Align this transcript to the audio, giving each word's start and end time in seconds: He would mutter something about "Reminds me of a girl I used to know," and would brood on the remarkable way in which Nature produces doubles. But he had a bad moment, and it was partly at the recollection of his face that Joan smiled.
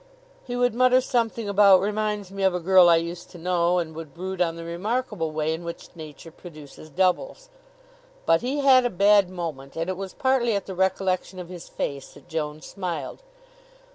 He 0.43 0.55
would 0.55 0.73
mutter 0.73 0.99
something 0.99 1.47
about 1.47 1.79
"Reminds 1.79 2.31
me 2.31 2.41
of 2.41 2.55
a 2.55 2.59
girl 2.59 2.89
I 2.89 2.95
used 2.95 3.29
to 3.29 3.37
know," 3.37 3.77
and 3.77 3.93
would 3.93 4.15
brood 4.15 4.41
on 4.41 4.55
the 4.55 4.63
remarkable 4.63 5.29
way 5.29 5.53
in 5.53 5.63
which 5.63 5.95
Nature 5.95 6.31
produces 6.31 6.89
doubles. 6.89 7.49
But 8.25 8.41
he 8.41 8.61
had 8.61 8.83
a 8.83 8.89
bad 8.89 9.29
moment, 9.29 9.75
and 9.75 9.91
it 9.91 9.97
was 9.97 10.15
partly 10.15 10.55
at 10.55 10.65
the 10.65 10.73
recollection 10.73 11.37
of 11.37 11.49
his 11.49 11.69
face 11.69 12.15
that 12.15 12.27
Joan 12.27 12.63
smiled. 12.63 13.21